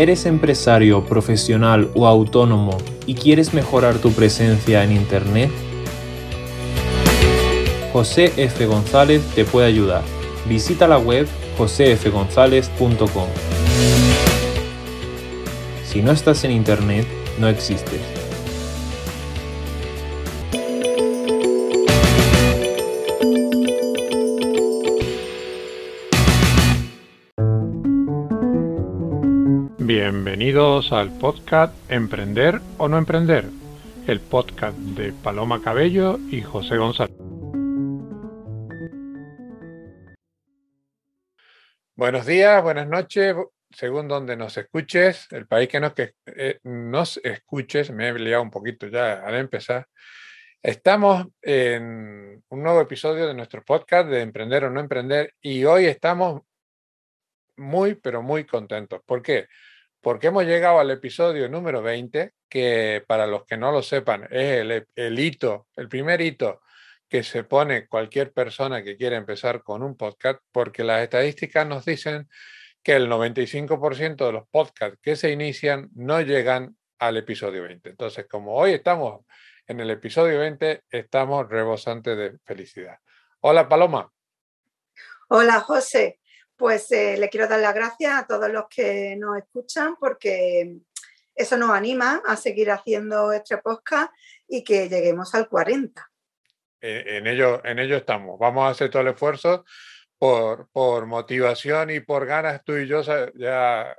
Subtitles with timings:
[0.00, 5.50] ¿Eres empresario, profesional o autónomo y quieres mejorar tu presencia en Internet?
[7.92, 8.64] José F.
[8.64, 10.00] González te puede ayudar.
[10.48, 11.28] Visita la web
[11.58, 13.28] josefgonzalez.com.
[15.84, 17.06] Si no estás en Internet,
[17.38, 18.19] no existes.
[30.40, 33.44] Bienvenidos al podcast Emprender o no emprender,
[34.06, 37.14] el podcast de Paloma Cabello y José González.
[41.94, 43.36] Buenos días, buenas noches,
[43.70, 48.42] según donde nos escuches, el país que nos, que, eh, nos escuches, me he liado
[48.42, 49.88] un poquito ya al empezar.
[50.62, 55.84] Estamos en un nuevo episodio de nuestro podcast de Emprender o no emprender y hoy
[55.84, 56.40] estamos
[57.58, 59.02] muy, pero muy contentos.
[59.04, 59.46] ¿Por qué?
[60.00, 64.84] Porque hemos llegado al episodio número 20, que para los que no lo sepan es
[64.96, 66.62] el, hito, el primer hito
[67.08, 71.84] que se pone cualquier persona que quiere empezar con un podcast, porque las estadísticas nos
[71.84, 72.28] dicen
[72.82, 77.90] que el 95% de los podcasts que se inician no llegan al episodio 20.
[77.90, 79.24] Entonces, como hoy estamos
[79.66, 82.98] en el episodio 20, estamos rebosantes de felicidad.
[83.40, 84.10] Hola, Paloma.
[85.28, 86.20] Hola, José
[86.60, 90.76] pues eh, le quiero dar las gracias a todos los que nos escuchan porque
[91.34, 94.12] eso nos anima a seguir haciendo este podcast
[94.46, 96.06] y que lleguemos al 40.
[96.82, 98.38] Eh, en, ello, en ello estamos.
[98.38, 99.64] Vamos a hacer todo el esfuerzo
[100.18, 102.62] por, por motivación y por ganas.
[102.62, 103.00] Tú y yo
[103.36, 103.96] ya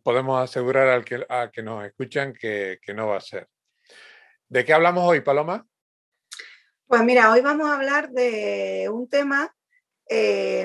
[0.00, 3.48] podemos asegurar al que, a que nos escuchan que, que no va a ser.
[4.46, 5.66] ¿De qué hablamos hoy, Paloma?
[6.86, 9.52] Pues mira, hoy vamos a hablar de un tema
[10.08, 10.64] eh,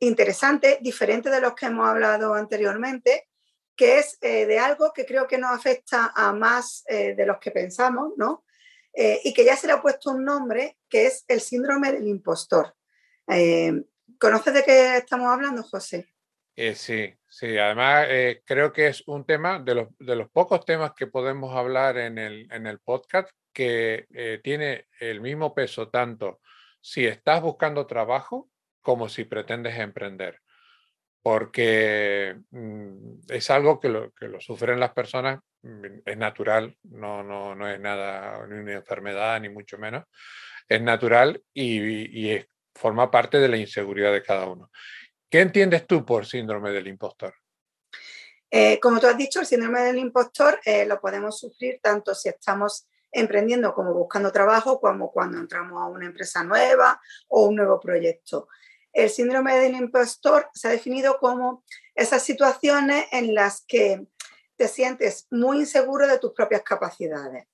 [0.00, 3.28] interesante, diferente de los que hemos hablado anteriormente,
[3.76, 7.38] que es eh, de algo que creo que nos afecta a más eh, de los
[7.38, 8.44] que pensamos, ¿no?
[8.92, 12.08] Eh, y que ya se le ha puesto un nombre, que es el síndrome del
[12.08, 12.74] impostor.
[14.18, 16.08] ¿Conoces de qué estamos hablando, José?
[16.74, 18.06] sí, sí, además
[18.44, 22.18] creo que es un tema de los, de los, pocos temas que podemos hablar en
[22.18, 26.40] el, en el podcast que tiene el mismo peso tanto
[26.82, 30.40] si estás buscando trabajo como si pretendes emprender,
[31.22, 37.22] porque mm, es algo que lo, que lo sufren las personas, mm, es natural, no,
[37.22, 40.04] no, no, es nada, ni una enfermedad, ni mucho menos,
[40.68, 42.38] es natural y,
[42.72, 44.70] forma parte de la inseguridad de cada uno.
[45.28, 47.34] ¿Qué entiendes tú por síndrome del impostor?
[48.50, 52.28] Eh, como tú has dicho, el síndrome del impostor eh, lo podemos sufrir tanto si
[52.28, 57.78] estamos emprendiendo como buscando trabajo, como cuando entramos a una empresa nueva o un nuevo
[57.80, 58.48] proyecto.
[58.92, 61.64] El síndrome del impostor se ha definido como
[61.94, 64.06] esas situaciones en las que
[64.56, 67.46] te sientes muy inseguro de tus propias capacidades.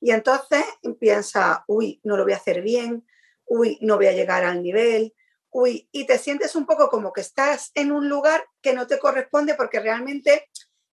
[0.00, 0.64] Y entonces
[1.00, 3.06] piensas, uy, no lo voy a hacer bien,
[3.46, 5.14] uy, no voy a llegar al nivel,
[5.50, 8.98] uy, y te sientes un poco como que estás en un lugar que no te
[8.98, 10.48] corresponde porque realmente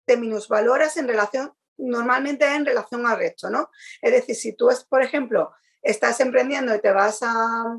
[0.06, 3.70] te minusvaloras en relación, normalmente en relación al resto, ¿no?
[4.02, 7.78] Es decir, si tú, es, por ejemplo, estás emprendiendo y te vas a,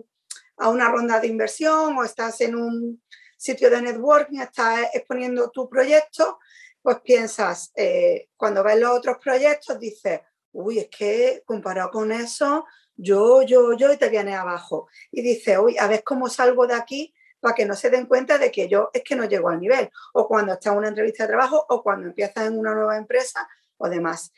[0.59, 3.03] a una ronda de inversión o estás en un
[3.37, 6.39] sitio de networking, estás exponiendo tu proyecto,
[6.83, 10.21] pues piensas, eh, cuando ves los otros proyectos, dices,
[10.53, 14.89] uy, es que comparado con eso, yo, yo, yo, y te viene abajo.
[15.13, 18.39] Y dices, uy, a ver cómo salgo de aquí para que no se den cuenta
[18.39, 19.89] de que yo es que no llego al nivel.
[20.13, 23.49] O cuando estás en una entrevista de trabajo o cuando empiezas en una nueva empresa
[23.77, 24.33] o demás.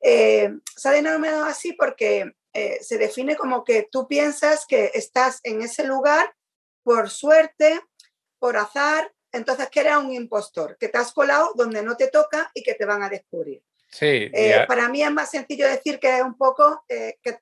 [0.00, 5.40] Eh, se ha denominado así porque eh, se define como que tú piensas que estás
[5.42, 6.32] en ese lugar
[6.84, 7.80] por suerte,
[8.38, 12.50] por azar, entonces que eres un impostor, que te has colado donde no te toca
[12.54, 13.60] y que te van a descubrir.
[13.90, 14.30] Sí.
[14.32, 17.38] Eh, para mí es más sencillo decir que es un poco eh, que,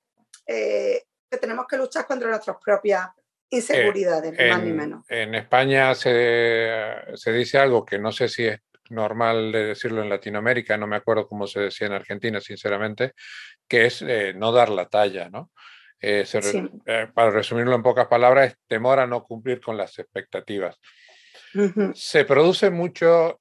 [0.46, 3.08] que, tenemos que luchar contra nuestras propias
[3.50, 5.04] inseguridades, más ni menos.
[5.08, 8.60] En España se, se dice algo que no sé si es
[8.92, 13.12] normal de decirlo en Latinoamérica, no me acuerdo cómo se decía en Argentina, sinceramente,
[13.66, 15.50] que es eh, no dar la talla, ¿no?
[16.00, 16.24] Eh,
[16.86, 20.78] eh, para resumirlo en pocas palabras, es temor a no cumplir con las expectativas.
[21.94, 23.38] Se produce mucho,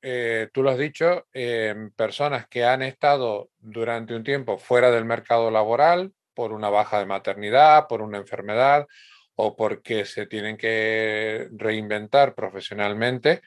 [0.51, 5.49] tú lo has dicho, en personas que han estado durante un tiempo fuera del mercado
[5.49, 8.85] laboral por una baja de maternidad, por una enfermedad
[9.35, 13.41] o porque se tienen que reinventar profesionalmente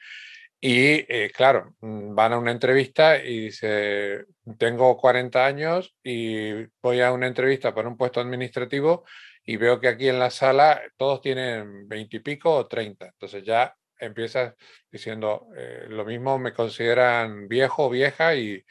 [0.59, 4.25] y eh, claro, mm, van a una entrevista y dice,
[4.57, 9.05] tengo 40 años y voy a una entrevista para un puesto administrativo
[9.45, 13.07] y veo que aquí en la sala todos tienen 20 y pico o 30.
[13.07, 14.55] Entonces ya empiezas
[14.91, 18.63] diciendo, eh, lo mismo me consideran viejo o vieja y,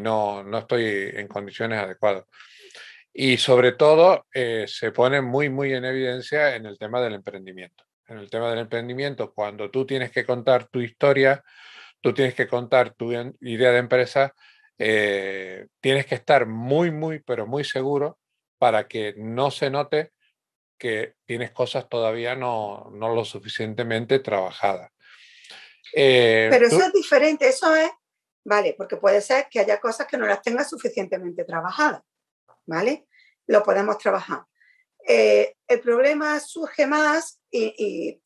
[0.00, 2.24] no, no estoy en condiciones adecuadas.
[3.12, 7.85] Y sobre todo eh, se pone muy, muy en evidencia en el tema del emprendimiento.
[8.08, 11.42] En el tema del emprendimiento, cuando tú tienes que contar tu historia,
[12.00, 14.32] tú tienes que contar tu idea de empresa,
[14.78, 18.18] eh, tienes que estar muy, muy, pero muy seguro
[18.58, 20.12] para que no se note
[20.78, 24.90] que tienes cosas todavía no, no lo suficientemente trabajadas.
[25.94, 27.90] Eh, pero eso es diferente, eso es,
[28.44, 32.02] vale, porque puede ser que haya cosas que no las tengas suficientemente trabajadas.
[32.66, 33.06] ¿vale?
[33.46, 34.44] Lo podemos trabajar.
[35.06, 38.20] Eh, el problema surge más y,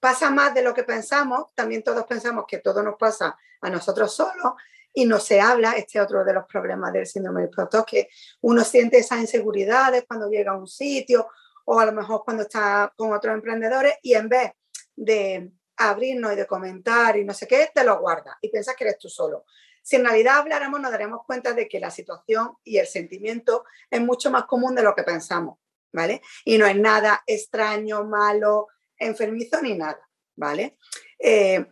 [0.00, 1.54] pasa más de lo que pensamos.
[1.54, 4.54] También todos pensamos que todo nos pasa a nosotros solos
[4.92, 5.72] y no se habla.
[5.72, 8.08] Este es otro de los problemas del síndrome del impostor, que
[8.40, 11.28] uno siente esas inseguridades cuando llega a un sitio
[11.66, 14.52] o a lo mejor cuando está con otros emprendedores y en vez
[14.96, 18.84] de abrirnos y de comentar y no sé qué, te lo guardas y piensas que
[18.84, 19.44] eres tú solo.
[19.82, 24.00] Si en realidad habláramos, nos daremos cuenta de que la situación y el sentimiento es
[24.00, 25.58] mucho más común de lo que pensamos,
[25.92, 26.22] ¿vale?
[26.44, 30.78] Y no es nada extraño, malo, enfermizo ni nada, ¿vale?
[31.18, 31.64] Eh,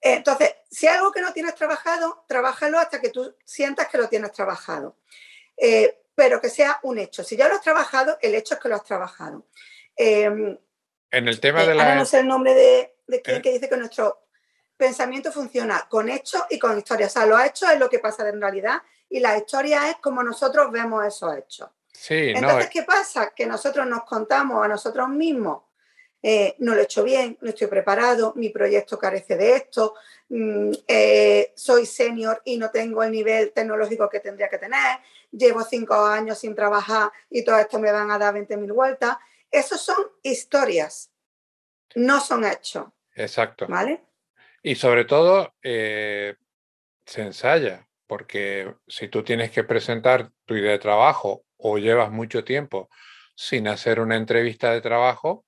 [0.00, 4.32] entonces, si algo que no tienes trabajado, trabájalo hasta que tú sientas que lo tienes
[4.32, 4.96] trabajado.
[5.56, 7.22] Eh, pero que sea un hecho.
[7.22, 9.46] Si ya lo has trabajado, el hecho es que lo has trabajado.
[9.94, 10.58] Em,
[11.10, 11.82] en el tema de la...
[11.82, 14.26] Ahora no sé el nombre de, de quien que dice que nuestro
[14.76, 17.10] pensamiento funciona con hechos y con historias.
[17.10, 20.22] O sea, los hechos es lo que pasa en realidad y la historia es como
[20.22, 21.68] nosotros vemos esos hechos.
[21.98, 23.32] Sí, Entonces, ¿qué pasa?
[23.34, 25.62] Que nosotros nos contamos a nosotros mismos,
[26.22, 29.94] eh, no lo he hecho bien, no estoy preparado, mi proyecto carece de esto,
[30.28, 34.98] mm, eh, soy senior y no tengo el nivel tecnológico que tendría que tener,
[35.30, 39.16] llevo cinco años sin trabajar y todo esto me van a dar 20.000 vueltas.
[39.50, 41.10] Esos son historias,
[41.94, 42.86] no son hechos.
[43.14, 43.66] Exacto.
[43.68, 44.04] ¿Vale?
[44.62, 46.34] Y sobre todo, eh,
[47.04, 52.44] se ensaya, porque si tú tienes que presentar tu idea de trabajo o llevas mucho
[52.44, 52.88] tiempo
[53.34, 55.44] sin hacer una entrevista de trabajo,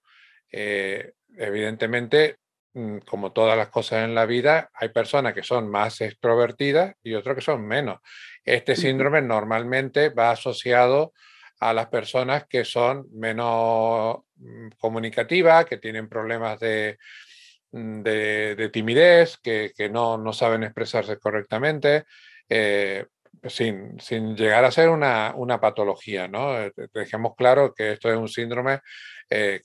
[0.52, 2.37] eh, evidentemente,
[2.75, 7.14] mm, como todas las cosas en la vida, hay personas que son más extrovertidas y
[7.14, 8.00] otras que son menos.
[8.44, 11.12] Este síndrome normalmente va asociado
[11.61, 16.99] a las personas que son menos mm, comunicativas, que tienen problemas de,
[17.72, 22.04] Mm, de, timidez, que, no, saben expresarse correctamente,
[22.48, 23.06] eh,
[23.48, 23.96] sin,
[24.36, 26.28] llegar a ser una, patología.
[26.28, 26.58] ¿no?
[26.60, 28.80] Eh, dejemos claro que esto es un síndrome
[29.30, 29.60] eh,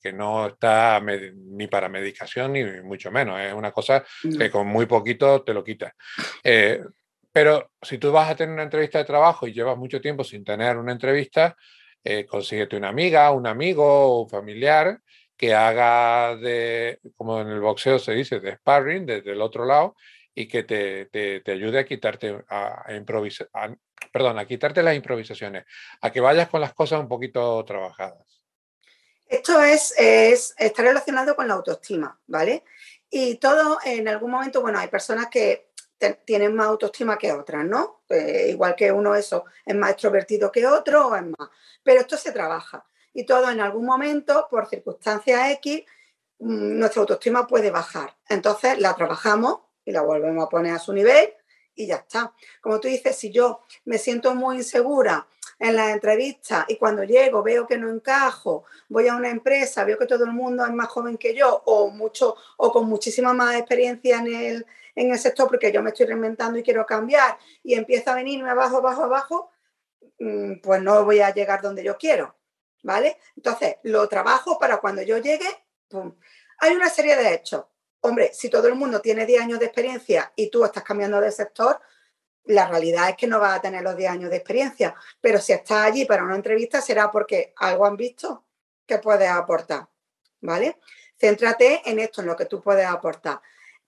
[0.00, 3.40] que, no está ni para medicación ni mucho menos.
[3.40, 5.94] Es una cosa que con muy poquito te lo quita.
[7.32, 10.44] pero si tú vas a tener una entrevista de trabajo y llevas mucho tiempo sin
[10.44, 11.56] tener una entrevista,
[12.28, 14.98] consíguete una amiga, un amigo, un familiar
[15.36, 19.96] que haga de, como en el boxeo se dice, de sparring desde el otro lado
[20.34, 23.48] y que te, te, ayude a quitarte, a, improvisar,
[24.12, 25.64] perdón, a quitarte las improvisaciones,
[26.00, 28.42] a que vayas con las cosas un poquito trabajadas.
[29.26, 32.64] Esto es, es, está relacionado con la autoestima, ¿vale?
[33.08, 35.70] Y todo en algún momento, bueno, hay personas que
[36.24, 38.02] tienen más autoestima que otras, ¿no?
[38.08, 41.48] Eh, igual que uno eso es más extrovertido que otro o es más.
[41.82, 42.84] Pero esto se trabaja
[43.14, 45.84] y todo en algún momento, por circunstancias X,
[46.40, 48.16] mm, nuestra autoestima puede bajar.
[48.28, 51.32] Entonces la trabajamos y la volvemos a poner a su nivel
[51.74, 52.32] y ya está.
[52.60, 55.26] Como tú dices, si yo me siento muy insegura
[55.58, 59.98] en las entrevistas y cuando llego veo que no encajo, voy a una empresa, veo
[59.98, 63.56] que todo el mundo es más joven que yo o mucho o con muchísima más
[63.56, 67.74] experiencia en el, en el sector porque yo me estoy reinventando y quiero cambiar y
[67.74, 69.50] empieza a venirme abajo, abajo, abajo,
[70.20, 72.36] mm, pues no voy a llegar donde yo quiero.
[72.84, 73.18] ¿vale?
[73.34, 75.48] Entonces, lo trabajo para cuando yo llegue,
[75.88, 76.14] ¡pum!
[76.58, 77.64] Hay una serie de hechos.
[78.06, 81.32] Hombre, si todo el mundo tiene 10 años de experiencia y tú estás cambiando de
[81.32, 81.80] sector,
[82.44, 85.54] la realidad es que no vas a tener los 10 años de experiencia, pero si
[85.54, 88.44] estás allí para una entrevista será porque algo han visto
[88.86, 89.88] que puedes aportar,
[90.42, 90.76] ¿vale?
[91.18, 93.40] Céntrate en esto, en lo que tú puedes aportar.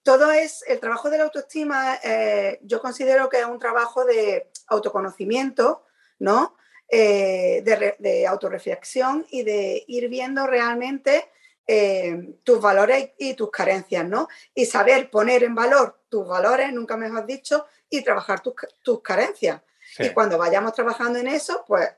[0.03, 4.51] Todo es, el trabajo de la autoestima, eh, yo considero que es un trabajo de
[4.69, 5.85] autoconocimiento,
[6.19, 6.57] ¿no?
[6.89, 7.63] Eh,
[7.99, 11.29] de, autorreflexión y de ir viendo realmente
[11.67, 14.29] eh, tus valores y tus carencias, ¿no?
[14.55, 19.63] Y saber poner en valor tus valores, nunca mejor dicho, y trabajar tus, carencias.
[19.99, 21.89] Y cuando vayamos trabajando en eso, pues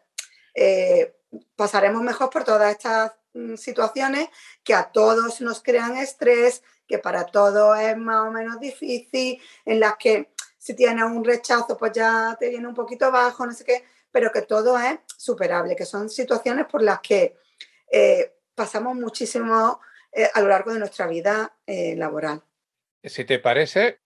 [0.55, 1.17] eh,
[1.57, 4.29] pasaremos mejor por todas estas mm, situaciones
[4.63, 9.81] que a todos nos crean estrés, que para todos es más o menos difícil, en
[9.81, 13.65] las que si tienes un rechazo, pues ya te viene un poquito bajo, no sé
[13.65, 17.37] qué pero que todo es superable, que son situaciones por las que
[17.91, 19.81] eh, pasamos muchísimo
[20.13, 22.43] eh, a lo largo de nuestra vida eh, laboral.
[23.03, 24.01] Si te parece,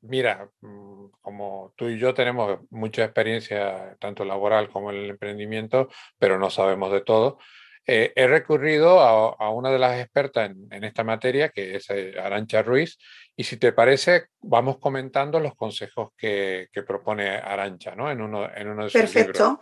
[0.00, 5.88] mira, mm, como tú y yo tenemos mucha experiencia, tanto laboral como en el emprendimiento,
[6.18, 7.38] pero no sabemos de todo,
[7.86, 12.96] he recurrido a, una de las expertas en, esta materia, que es Arancha Ruiz,
[13.36, 18.10] y si te parece, vamos comentando los consejos que, propone Arancha ¿no?
[18.10, 19.60] en, uno, en uno de sus Perfecto.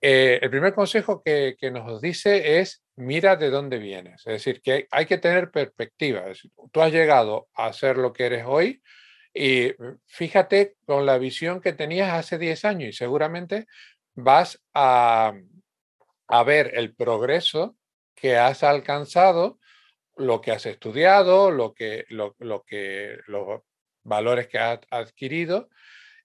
[0.00, 4.26] Eh, el primer consejo que, nos dice es mira de dónde vienes.
[4.26, 6.24] Es decir, que hay que tener perspectiva.
[6.72, 8.82] tú has llegado a ser lo que eres hoy
[9.32, 9.74] y
[10.06, 13.66] fíjate con la visión que tenías hace 10 años y seguramente
[14.14, 15.34] vas a,
[16.46, 17.76] ver el progreso
[18.14, 19.58] que has alcanzado
[20.16, 22.34] lo que has estudiado, lo que, lo,
[22.66, 23.60] que, los
[24.02, 25.68] valores que has adquirido.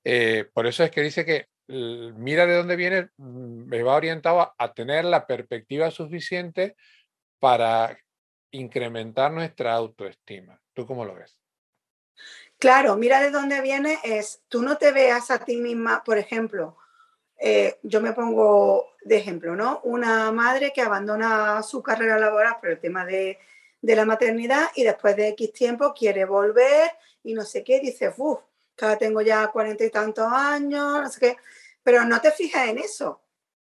[0.06, 4.54] Eh, por eso es que dice que mira de dónde viene, mm, me va orientado
[4.58, 6.76] a, tener la perspectiva suficiente
[7.40, 7.98] para
[8.52, 10.62] incrementar nuestra autoestima.
[10.74, 11.38] ¿Tú cómo lo ves?
[12.60, 16.78] Claro, mira de dónde viene es, tú no te veas a ti misma, por ejemplo,
[17.40, 19.80] eh, yo me pongo de ejemplo, ¿no?
[19.84, 23.40] Una madre que abandona su carrera laboral por el tema de,
[23.82, 26.92] de la maternidad y después de X tiempo quiere volver
[27.24, 28.42] y no sé qué, dice, uff,
[28.76, 31.38] que tengo ya cuarenta y tantos años, no sé qué,
[31.84, 33.22] pero no te fijas en eso,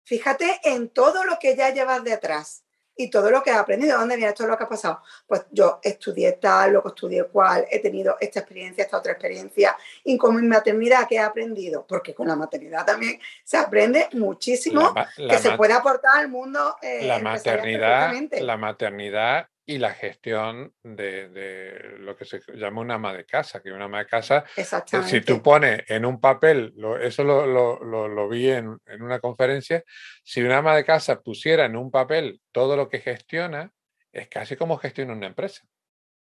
[0.03, 2.63] fíjate en todo lo que ya llevas detrás
[3.00, 3.98] y todo lo que has aprendido.
[3.98, 5.01] ¿Dónde viene todo lo que ha pasado?
[5.25, 9.77] Pues yo estudié tal, lo que estudié cual, he tenido esta experiencia, esta otra experiencia,
[10.03, 11.86] y con mi maternidad, ¿qué he aprendido?
[11.88, 16.75] Porque con la maternidad también se aprende muchísimo que se puede aportar al mundo.
[16.82, 23.13] Eh, la maternidad, la maternidad y la gestión de, lo que se llama una ama
[23.13, 24.65] de casa, que una ama de casa, eh,
[25.05, 29.83] si tú pones en un papel, eso lo, vi en, una conferencia,
[30.23, 33.71] si una ama de casa pusiera en un papel todo lo que gestiona,
[34.11, 35.61] es casi como gestiona una empresa.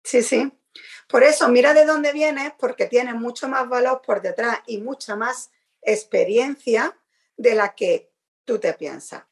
[0.03, 0.51] Sí, sí.
[1.07, 5.15] Por eso, mira de dónde vienes, porque tienes mucho más valor por detrás y mucha
[5.15, 5.51] más
[5.83, 6.97] experiencia
[7.37, 8.11] de la que
[8.43, 9.23] tú te piensas.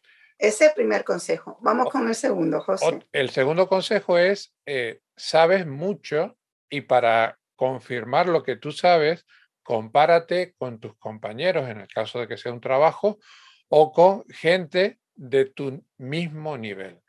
[0.44, 1.58] Ese primer consejo.
[1.62, 3.00] Vamos con el segundo, José.
[3.14, 6.38] El segundo consejo es, eh, sabes mucho
[6.70, 9.26] y para confirmar lo que tú sabes,
[9.64, 13.20] compárate con tus compañeros en el caso de que sea un trabajo
[13.70, 17.00] o con gente de tu mismo nivel.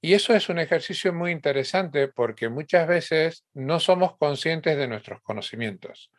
[0.00, 5.22] Y eso es un ejercicio muy interesante porque muchas veces no somos conscientes de nuestros
[5.22, 6.10] conocimientos.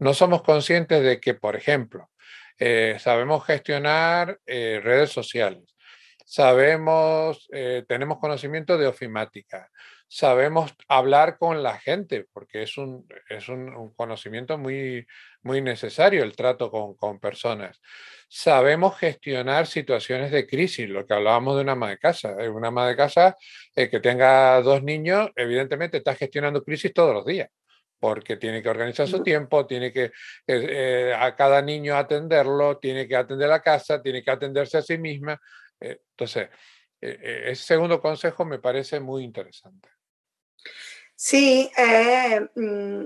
[0.00, 2.10] No somos conscientes de que, por ejemplo,
[2.58, 5.76] eh, sabemos gestionar eh, redes sociales,
[6.28, 9.70] sabemos, eh, tenemos conocimiento de ofimática,
[10.06, 15.06] sabemos hablar con la gente, porque es un, es un, conocimiento muy,
[15.42, 17.80] muy necesario el trato con, personas.
[18.28, 22.36] Sabemos gestionar situaciones de crisis, lo que hablábamos de una ama de casa.
[22.38, 23.34] Eh, una ama de casa
[23.74, 27.48] eh, que tenga dos niños, evidentemente está gestionando crisis todos los días
[28.00, 30.12] porque tiene que organizar su tiempo, tiene que
[31.16, 35.40] a cada niño atenderlo, tiene que atender la casa, tiene que atenderse a sí misma.
[35.80, 36.48] Eh, entonces,
[37.00, 39.88] eh, eh, ese segundo consejo me parece muy interesante.
[41.14, 41.70] Sí,
[42.54, 43.04] mm,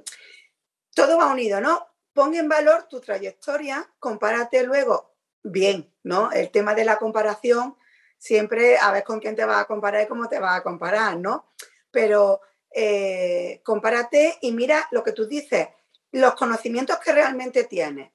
[0.94, 1.86] todo va unido, ¿no?
[2.12, 6.30] Pon en valor tu trayectoria, compárate luego bien, ¿no?
[6.30, 7.76] El tema de la comparación,
[8.18, 11.16] siempre a ver con quién te vas a comparar y cómo te vas a comparar,
[11.16, 11.52] ¿no?
[11.90, 12.40] Pero
[13.62, 15.68] compárate y mira lo que tú dices,
[16.10, 18.12] los conocimientos que realmente tienes.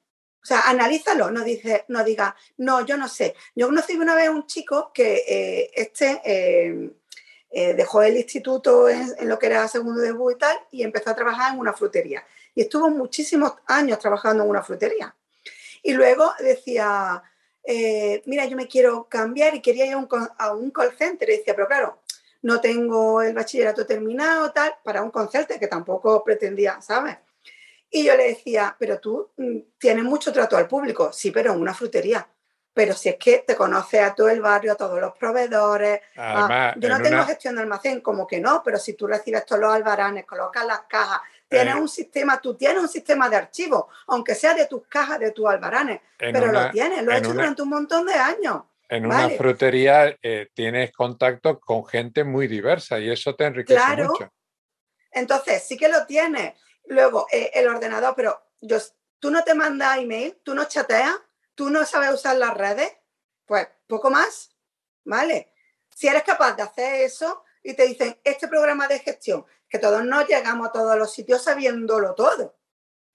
[0.48, 3.36] O sea, analízalo, no, dice, no diga, no, yo no sé.
[3.54, 6.90] Yo conocí una vez un chico que eh, este eh,
[7.52, 11.16] eh, dejó el instituto en, lo que era segundo debut y tal y empezó a
[11.16, 12.24] trabajar en una frutería.
[12.56, 15.14] Y estuvo muchísimos años trabajando en una frutería.
[15.84, 17.22] Y luego decía,
[18.26, 21.30] mira, yo me quiero cambiar y quería ir a un, a un call center.
[21.30, 22.00] Y decía, pero claro,
[22.44, 27.18] no tengo el bachillerato terminado, tal, para un call que tampoco pretendía, ¿sabes?
[27.90, 31.62] Y yo le decía, pero tú mm, tienes mucho trato al público, sí, pero en
[31.62, 32.28] una frutería.
[32.74, 36.00] Pero si es que te conoces a todo el barrio, a todos los proveedores.
[36.76, 39.74] yo no tengo gestión de almacén, como que no, pero si tú recibes todos los
[39.74, 41.80] albaranes, colocas las cajas, tienes eh.
[41.80, 45.48] un sistema, tú tienes un sistema de archivos, aunque sea de tus cajas, de tus
[45.48, 48.62] albaranes, pero lo tienes, lo has hecho durante un montón de años.
[48.90, 54.10] En una frutería eh, tienes contacto con gente muy diversa y eso te enriquece claro.
[54.10, 54.32] mucho.
[55.12, 56.54] Entonces, sí que lo tienes.
[56.88, 58.78] Luego, eh, el ordenador, pero yo,
[59.20, 61.16] tú no te mandas email, tú no chateas,
[61.56, 62.92] tú no sabes usar las redes,
[63.46, 64.52] pues poco más,
[65.04, 65.54] ¿vale?
[65.94, 70.04] Si eres capaz de hacer eso y te dicen, este programa de gestión, que todos
[70.06, 72.56] no llegamos a todos los sitios sabiéndolo todo,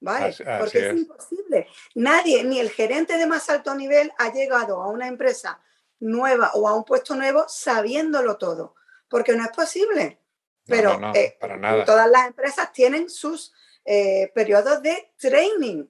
[0.01, 0.35] ¿vale?
[0.59, 0.97] Porque es.
[0.97, 1.69] imposible.
[1.95, 5.61] Nadie, ni el gerente de más alto nivel ha llegado a una empresa
[6.01, 8.75] nueva o a un puesto nuevo sabiéndolo todo,
[9.09, 10.22] porque no es posible.
[10.67, 11.37] Pero eh,
[11.85, 13.53] todas las empresas tienen sus
[13.85, 15.87] eh, periodos de training,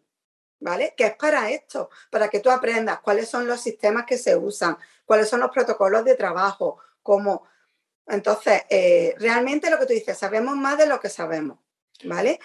[0.61, 0.95] ¿vale?
[0.97, 4.79] Que es para esto, para que tú aprendas cuáles son los sistemas que se usan,
[5.05, 7.47] cuáles son los protocolos de trabajo, cómo.
[8.07, 11.59] Entonces, eh, realmente lo que tú dices, sabemos más de lo que sabemos,
[12.05, 12.41] ¿vale?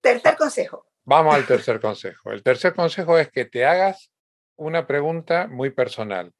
[0.00, 0.86] Tercer consejo.
[1.04, 2.30] Vamos al tercer consejo.
[2.30, 4.12] El tercer consejo es que te hagas
[4.56, 6.32] una pregunta muy personal.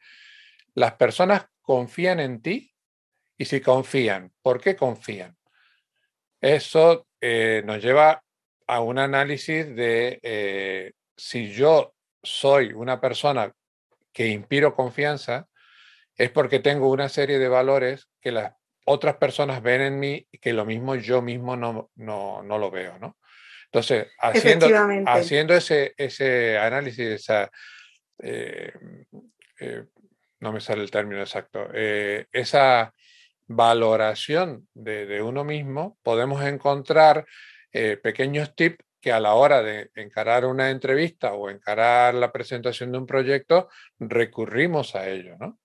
[0.75, 2.72] ¿Las personas confían en ti?
[3.42, 5.37] Y si confían, ¿por qué confían?
[6.40, 8.22] Eso eh, nos lleva
[8.68, 13.52] a un análisis de eh, si yo soy una persona
[14.12, 15.49] que inspiro confianza,
[16.14, 18.52] es porque tengo una serie de valores que las
[18.87, 22.70] otras personas ven en mí y que lo mismo yo mismo no, no, no lo
[22.70, 23.18] veo, ¿no?
[23.64, 24.68] Entonces, haciendo,
[25.06, 27.50] haciendo ese, ese análisis, esa,
[28.20, 28.72] eh,
[30.38, 32.94] no me sale el término exacto, esa
[33.46, 37.26] valoración de, uno mismo, podemos encontrar
[37.72, 42.92] eh, pequeños tips que a la hora de encarar una entrevista o encarar la presentación
[42.92, 43.68] de un proyecto,
[43.99, 45.58] recurrimos a ello, ¿no?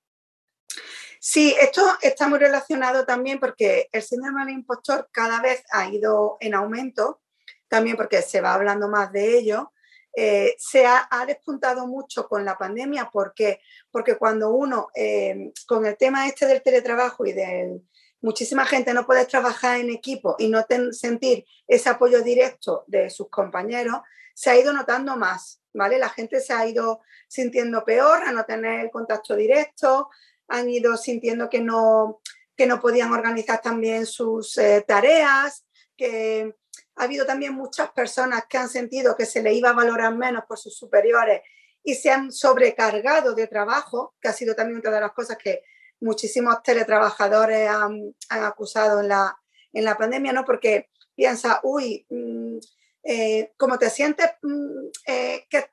[1.19, 6.37] Sí, esto está muy relacionado también porque el síndrome del impostor cada vez ha ido
[6.39, 7.21] en aumento,
[7.67, 9.71] también porque se va hablando más de ello,
[10.19, 13.11] eh, se ha, despuntado mucho con la pandemia.
[13.11, 13.61] ¿Por qué?
[13.91, 17.79] Porque cuando uno, eh, con el tema este del teletrabajo y de
[18.21, 23.29] muchísima gente no puede trabajar en equipo y no sentir ese apoyo directo de sus
[23.29, 23.97] compañeros,
[24.33, 25.99] se ha ido notando más, ¿vale?
[25.99, 30.09] La gente se ha ido sintiendo peor a no tener contacto directo,
[30.47, 32.21] han ido sintiendo que no,
[32.55, 35.63] que no podían organizar también sus eh, tareas,
[35.95, 36.55] que
[36.97, 40.45] ha habido también muchas personas que han sentido que se le iba a valorar menos
[40.47, 41.41] por sus superiores
[41.83, 45.61] y se han sobrecargado de trabajo, que ha sido también una de las cosas que
[45.99, 49.37] muchísimos teletrabajadores han, acusado en la,
[49.73, 50.43] en la pandemia, ¿no?
[50.43, 52.57] Porque piensa, uy, mm,
[53.03, 55.71] eh, como te sientes mm, eh, que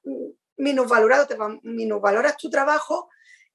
[0.56, 3.08] minusvalorado, te minusvaloras tu trabajo,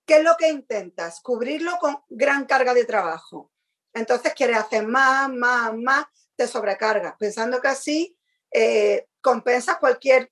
[0.05, 1.21] ¿qué es lo que intentas?
[1.21, 3.51] Cubrirlo con gran carga de trabajo.
[3.93, 6.05] Entonces quieres hacer más, más, más,
[6.39, 8.17] te sobrecarga, pensando que así
[8.49, 10.31] eh, compensas cualquier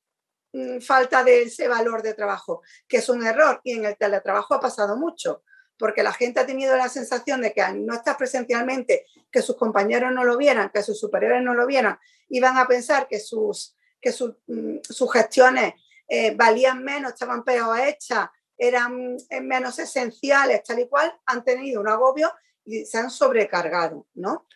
[0.53, 3.59] mm, falta de ese valor de trabajo, que es un error.
[3.65, 5.43] Y en el teletrabajo ha pasado mucho,
[5.77, 9.57] porque la gente ha tenido la sensación de que al no estar presencialmente, que sus
[9.57, 13.75] compañeros no lo vieran, que sus superiores no lo vieran, iban a pensar que sus,
[13.99, 15.73] que mm, sus gestiones
[16.07, 21.81] eh, valían menos, estaban peor hechas, eran eh, menos esenciales, tal y cual, han tenido
[21.81, 22.31] un agobio
[22.63, 24.47] y se han sobrecargado, ¿no?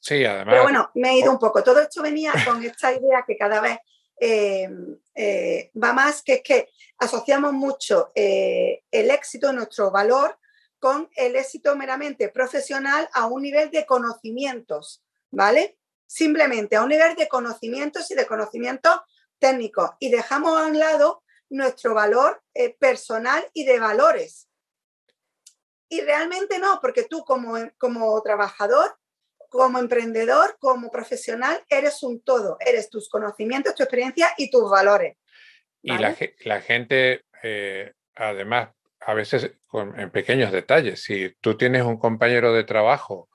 [0.00, 0.52] Sí, además.
[0.52, 1.62] Pero bueno, me he ido un poco.
[1.62, 3.78] Todo esto venía con esta idea que cada vez
[4.20, 4.68] eh,
[5.14, 10.38] eh, va más, que es que asociamos mucho eh, el éxito, nuestro valor,
[10.78, 15.78] con el éxito meramente profesional a un nivel de conocimientos, ¿vale?
[16.06, 19.00] Simplemente a un nivel de conocimientos y de conocimientos
[19.38, 19.90] técnicos.
[19.98, 22.42] Y dejamos a un lado nuestro valor
[22.78, 24.48] personal y de valores.
[25.88, 28.97] Y realmente no, porque tú como, como trabajador
[29.48, 32.56] como emprendedor, como profesional, eres un todo.
[32.60, 35.16] Eres tus conocimientos, tu experiencia y tus valores.
[35.82, 42.52] Y la, gente, eh, además, a veces en pequeños detalles, si tú tienes un compañero
[42.52, 43.28] de trabajo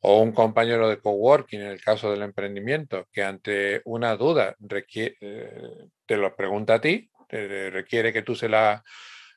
[0.00, 5.88] o un compañero de coworking, en el caso del emprendimiento, que ante una duda eh,
[6.06, 8.82] te lo pregunta a ti, requiere que tú se la,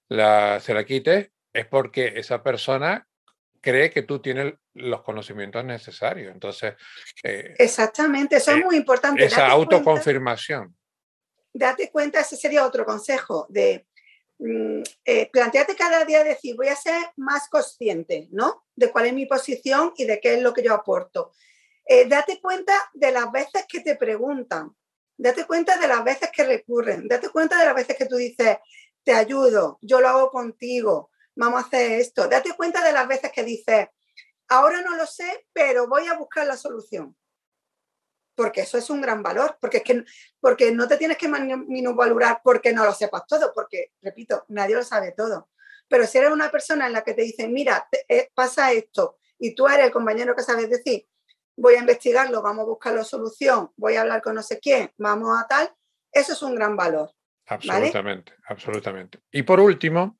[0.08, 3.06] se la quites, es porque esa persona
[3.64, 6.32] cree que tú tienes los conocimientos necesarios.
[6.32, 6.76] Entonces.
[7.24, 9.24] Eh, Exactamente, eso es eh, muy importante.
[9.24, 10.76] Esa autoconfirmación.
[11.54, 13.88] date cuenta, ese sería otro consejo, de
[14.38, 18.66] mm, eh, plantearte cada día decir, voy a ser más consciente, ¿no?
[18.76, 21.32] De cuál es mi posición y de qué es lo que yo aporto.
[22.08, 24.76] date cuenta de las veces que te preguntan,
[25.18, 28.58] date cuenta de las veces que recurren, date cuenta de las veces que tú dices,
[29.04, 32.28] te ayudo, yo lo hago contigo, vamos a hacer esto.
[32.28, 33.88] Date cuenta de las veces que dices,
[34.48, 37.16] ahora no lo sé, pero voy a buscar la solución.
[38.36, 40.04] Porque eso es un gran valor, porque es que
[40.40, 44.84] porque no te tienes que minusvalorar porque no lo sepas todo, porque, repito, nadie lo
[44.84, 45.50] sabe todo.
[45.88, 49.54] Pero si eres una persona en la que te dicen, mira, eh, pasa esto, y
[49.54, 51.08] tú eres el compañero que sabes decir,
[51.56, 54.92] voy a investigarlo, vamos a buscar la solución, voy a hablar con no sé quién,
[54.98, 55.72] vamos a tal,
[56.12, 57.12] eso es un gran valor.
[57.46, 59.20] Absolutamente, absolutamente.
[59.32, 60.20] Y por último,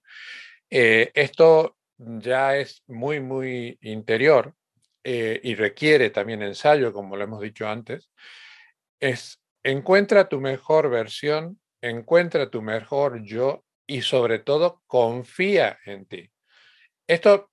[0.76, 4.56] eh, esto ya es muy, muy interior
[5.04, 8.10] eh, y requiere también ensayo, como lo hemos dicho antes,
[9.00, 16.32] es encuentra tu mejor versión, encuentra tu mejor yo y sobre todo confía en ti.
[17.06, 17.52] Esto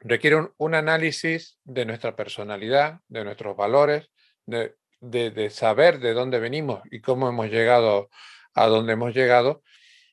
[0.00, 4.10] requiere un, análisis de nuestra personalidad, de nuestros valores,
[4.44, 8.10] de, de, saber de dónde venimos y cómo hemos llegado
[8.52, 9.62] a donde hemos llegado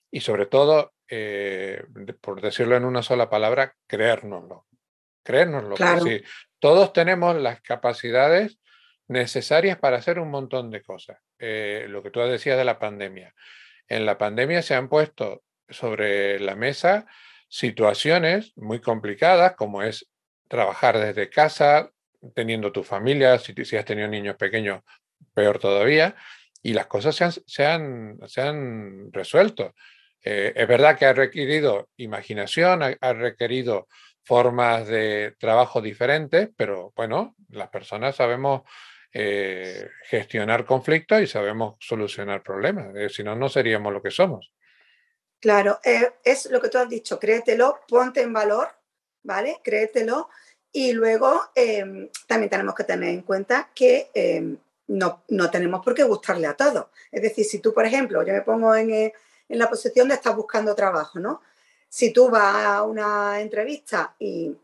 [0.09, 1.83] y sobre todo, eh,
[2.21, 4.65] por decirlo en una sola palabra, creérnoslo.
[5.23, 5.75] Creérnoslo.
[6.59, 8.59] todos tenemos las capacidades
[9.07, 11.17] necesarias para hacer un montón de cosas.
[11.39, 13.33] Eh, lo que tú decías de la pandemia.
[13.87, 17.05] En la pandemia se han puesto sobre la mesa
[17.47, 20.07] situaciones muy complicadas, como es
[20.47, 21.91] trabajar desde casa,
[22.33, 24.81] teniendo tu familia, si, si has tenido niños pequeños,
[25.33, 26.15] peor todavía,
[26.61, 27.15] y las cosas
[27.45, 29.75] se han, se han, resuelto.
[30.27, 33.87] Eh, es verdad que ha requerido imaginación, ha, requerido
[34.23, 38.63] formas de trabajo diferentes, pero bueno, las personas sabemos
[39.13, 42.87] eh, gestionar conflictos y sabemos solucionar problemas.
[42.95, 44.51] Eh, si no, no seríamos lo que somos.
[45.39, 48.69] Claro, es lo que tú has dicho, créetelo, ponte en valor,
[49.21, 49.57] ¿vale?
[49.63, 50.29] Créetelo
[50.71, 54.57] y luego em, también tenemos que tener en cuenta que em,
[54.87, 56.87] no, tenemos por qué gustarle a todos.
[57.11, 59.13] Es decir, si tú, por ejemplo, yo me pongo eh,
[59.49, 61.41] en, la posición de estar buscando trabajo, ¿no?
[61.89, 64.55] Si tú vas a una entrevista y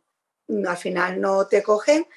[0.68, 2.08] al final no te cogen,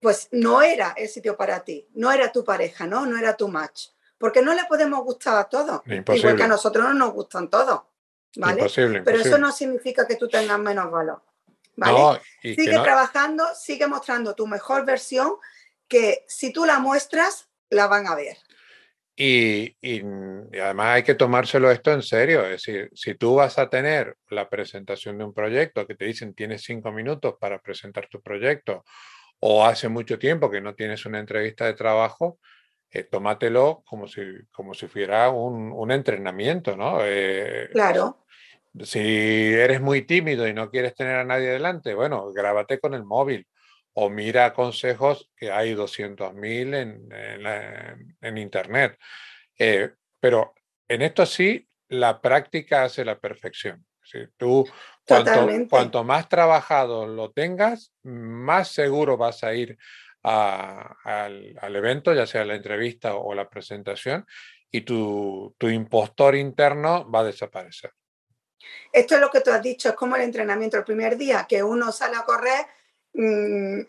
[0.00, 3.06] pues no era el sitio para ti, no era tu pareja, ¿no?
[3.06, 3.88] No era tu match.
[4.18, 5.82] Porque no le podemos gustar a todos.
[5.86, 7.82] Igual que a nosotros no nos gustan todos.
[8.36, 8.66] ¿Vale?
[9.04, 11.22] Pero eso no significa que tú tengas menos valor.
[11.76, 12.20] ¿vale?
[12.42, 15.34] sigue trabajando, sigue mostrando tu mejor versión,
[15.88, 18.38] que si tú la muestras, la van a ver.
[19.18, 19.74] Y,
[20.60, 22.44] además hay que tomárselo esto en serio.
[22.44, 26.34] Es decir, si tú vas a tener la presentación de un proyecto que te dicen
[26.34, 28.84] tienes cinco minutos para presentar tu proyecto,
[29.40, 32.38] o hace mucho tiempo que no tienes una entrevista de trabajo,
[32.90, 36.98] eh, tómatelo como si, como si fuera un, entrenamiento, ¿no?
[37.02, 38.24] Eh, claro.
[38.82, 43.04] Si eres muy tímido y no quieres tener a nadie delante, bueno, grábate con el
[43.04, 43.46] móvil
[43.98, 48.98] o mira consejos que hay 200.000 en, en, en, Internet.
[49.58, 50.54] Eh, pero
[50.86, 53.86] en esto sí, la práctica hace la perfección.
[54.02, 54.68] Si tú,
[55.06, 59.78] cuanto, cuanto, más trabajado lo tengas, más seguro vas a ir
[60.22, 64.26] al, al, evento, ya sea la entrevista o la presentación,
[64.70, 67.92] y tu, tu impostor interno va a desaparecer.
[68.92, 71.62] Esto es lo que tú has dicho, es como el entrenamiento el primer día, que
[71.62, 72.66] uno sale a correr,
[73.16, 73.80] mm,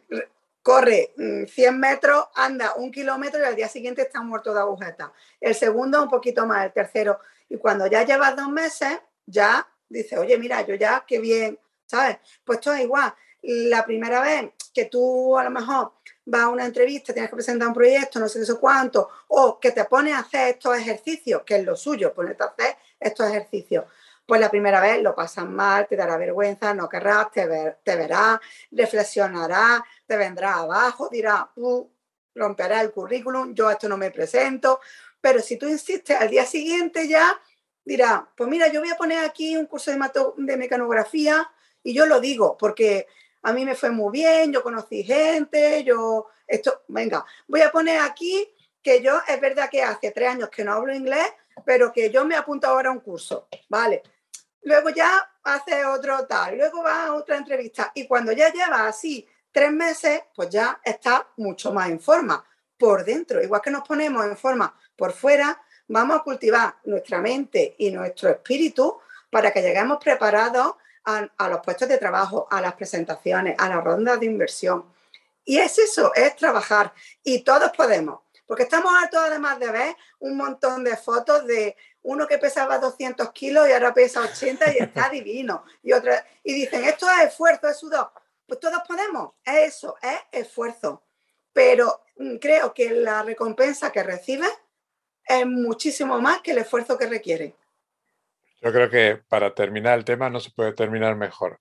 [0.62, 5.14] corre 100 mm, metros, anda un kilómetro y al día siguiente está muerto de agujeta.
[5.40, 7.20] El segundo un poquito más, el tercero.
[7.50, 12.18] Y cuando ya llevas dos meses, ya dices, oye, mira, yo ya, qué bien, ¿sabes?
[12.44, 13.14] Pues todo es igual.
[13.42, 15.94] La primera vez que tú a lo mejor
[16.26, 19.72] vas a una entrevista, tienes que presentar un proyecto, no sé qué cuánto, o que
[19.72, 23.86] te pones a hacer estos ejercicios, que es lo suyo, ponerte a hacer estos ejercicios
[24.28, 27.96] pues la primera vez lo pasas mal, te dará vergüenza, no querrás, te, ver, te
[27.96, 28.40] verás,
[28.72, 31.90] reflexionarás, te vendrá abajo, dirá, uh,
[32.36, 34.82] romperá el currículum, yo a esto no me presento,
[35.22, 37.40] pero si tú insistes al día siguiente ya,
[37.86, 39.98] dirá, pues mira, yo voy a poner aquí un curso de,
[40.38, 41.50] de mecanografía
[41.82, 43.08] y yo lo digo porque
[43.44, 48.02] a mí me fue muy bien, yo conocí gente, yo, esto, venga, voy a poner
[48.02, 48.46] aquí
[48.84, 51.28] que yo, es verdad que hace tres años que no hablo inglés,
[51.66, 54.04] pero que yo me apunto ahora a un curso, ¿vale?
[54.64, 59.28] Luego ya hace otro tal, luego va a otra entrevista y cuando ya lleva así
[59.52, 62.44] tres meses, pues ya está mucho más en forma
[62.78, 63.42] por dentro.
[63.42, 68.30] Igual que nos ponemos en forma por fuera, vamos a cultivar nuestra mente y nuestro
[68.30, 73.84] espíritu para que lleguemos preparados a, los puestos de trabajo, a las presentaciones, a las
[73.84, 74.86] rondas de inversión.
[75.46, 76.94] Y es eso, es trabajar.
[77.24, 78.20] Y todos podemos.
[78.46, 81.76] Porque estamos hartos además de ver un montón de fotos de
[82.08, 85.66] uno que pesaba 200 kilos y ahora pesa 80 y está divino.
[85.84, 88.12] Y, otra, y dicen, esto es esfuerzo, es sudor.
[88.46, 91.04] Pues todos podemos, es eso, es esfuerzo.
[91.52, 94.48] Pero mm, creo que la recompensa que recibe
[95.26, 97.56] es muchísimo más que el esfuerzo que requiere.
[98.62, 101.60] Yo creo que para terminar el tema no se puede terminar mejor.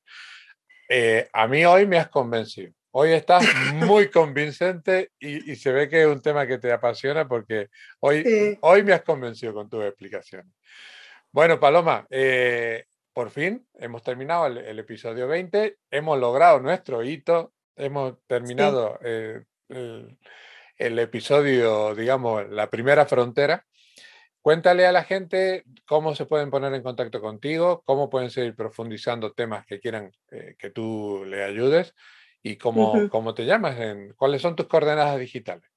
[0.89, 2.73] Eh, a mí hoy me has convencido.
[2.99, 7.69] Hoy estás muy convincente y, se ve que es un tema que te apasiona porque
[8.01, 10.51] hoy, hoy me has convencido con tu explicación.
[11.31, 18.15] Bueno, Paloma, eh, por fin hemos terminado el, episodio 20, hemos logrado nuestro hito, hemos
[18.27, 20.17] terminado eh, el,
[20.79, 23.67] el, episodio, digamos, la primera frontera.
[24.41, 29.35] Cuéntale a la gente cómo se pueden poner en contacto contigo, cómo pueden seguir profundizando
[29.35, 31.95] temas que quieran eh, que tú le ayudes
[32.47, 33.77] ¿Y cómo, cómo te llamas?
[33.81, 35.69] En, ¿Cuáles son tus coordenadas digitales?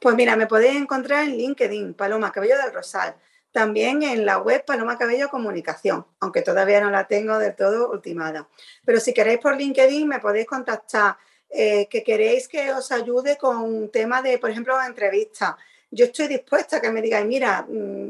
[0.00, 3.16] Pues mira, me podéis encontrar en LinkedIn, Paloma Cabello del Rosal.
[3.50, 8.48] también en la web Paloma Cabello Comunicación, aunque todavía no la tengo del todo ultimada.
[8.84, 11.16] Pero si queréis por LinkedIn me podéis contactar,
[11.50, 15.56] eh, que queréis que os ayude con un tema de, por ejemplo, entrevistas.
[15.90, 18.08] Yo estoy dispuesta a que me digáis, mira, mm,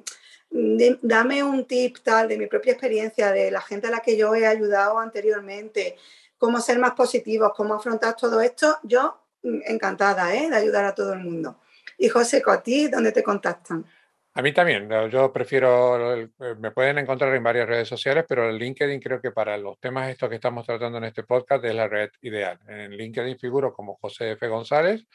[1.00, 4.34] dame un tip tal de mi propia experiencia, de la gente a la que yo
[4.34, 5.96] he ayudado anteriormente,
[6.42, 8.78] cómo ser más positivos, cómo afrontar todo esto.
[8.82, 10.50] Yo mm, encantada ¿eh?
[10.50, 11.60] de ayudar a todo el mundo.
[11.96, 13.86] Y José, ¿a ti dónde te contactan?
[14.34, 16.28] A mí también, yo prefiero, eh,
[16.58, 20.10] me pueden encontrar en varias redes sociales, pero el LinkedIn creo que para los temas
[20.10, 22.58] estos que estamos tratando en este podcast es la red ideal.
[22.66, 24.48] En LinkedIn figuro como José F.
[24.48, 25.06] González,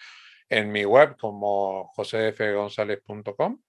[0.48, 3.60] en mi web como josefgonzález.com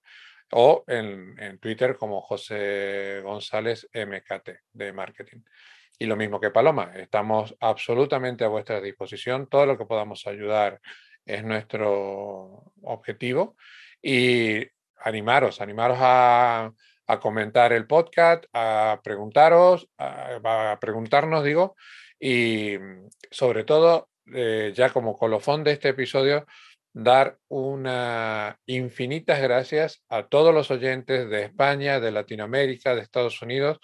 [0.52, 5.40] o en, en, Twitter como José González MKT de marketing.
[5.98, 9.48] Y lo mismo que Paloma, estamos absolutamente a vuestra disposición.
[9.48, 10.80] Todo lo que podamos ayudar
[11.26, 13.56] es nuestro objetivo.
[14.00, 14.64] Y
[15.00, 16.72] animaros, animaros a,
[17.20, 21.74] comentar el podcast, a preguntaros, a, preguntarnos, digo,
[22.20, 22.74] y
[23.30, 26.46] sobre todo, eh, ya como colofón de este episodio,
[26.92, 33.79] dar unas infinitas gracias a todos los oyentes de España, de Latinoamérica, de Estados Unidos,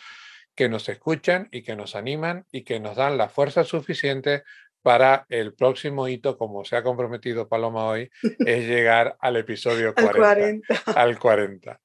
[0.55, 4.45] que nos escuchan y que nos animan y que nos dan la fuerza suficiente
[4.83, 10.67] para el próximo hito, como se ha comprometido Paloma hoy, es llegar al episodio 40.
[10.95, 11.81] al 40.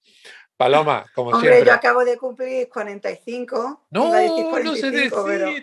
[0.60, 1.68] Paloma, como Hombre, siempre.
[1.70, 3.86] yo acabo de cumplir 45.
[3.92, 5.58] No, no se dice.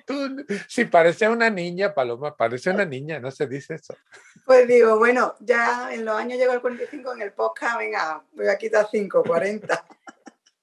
[0.66, 3.94] Si parece una niña, Paloma, parece una niña, no se dice eso.
[4.46, 8.48] Pues digo, bueno, ya en los años llegó el 45 en el podcast, venga, voy
[8.48, 9.86] a quitar 5, 40.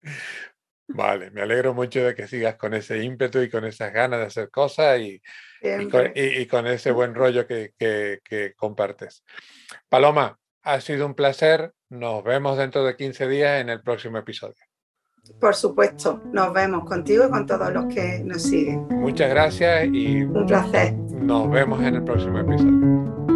[0.88, 4.26] Vale, me alegro mucho de que sigas con ese ímpetu y con esas ganas de
[4.26, 5.22] hacer cosas y,
[5.62, 9.24] y, con, ese buen rollo que, que, compartes.
[9.88, 11.74] Paloma, ha sido un placer.
[11.90, 14.56] Nos vemos dentro de 15 días en el próximo episodio.
[15.40, 18.88] Por supuesto, nos vemos contigo y con todos los que nos siguen.
[18.90, 20.94] Muchas gracias y un placer.
[20.94, 23.33] Nos vemos en el próximo episodio.